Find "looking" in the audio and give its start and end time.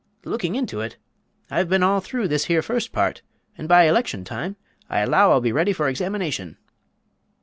0.25-0.55